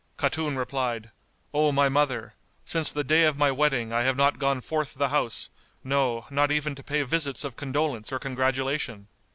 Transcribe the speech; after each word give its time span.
Khatun 0.17 0.57
replied, 0.57 1.11
"O 1.53 1.71
my 1.71 1.87
mother, 1.87 2.33
since 2.65 2.91
the 2.91 3.03
day 3.03 3.25
of 3.25 3.37
my 3.37 3.51
wedding 3.51 3.93
I 3.93 4.01
have 4.01 4.17
not 4.17 4.39
gone 4.39 4.59
forth 4.59 4.95
the 4.95 5.09
house, 5.09 5.51
no, 5.83 6.25
not 6.31 6.51
even 6.51 6.73
to 6.73 6.81
pay 6.83 7.03
visits 7.03 7.43
of 7.43 7.55
condolence 7.55 8.11
or 8.11 8.17
congratulation." 8.17 9.09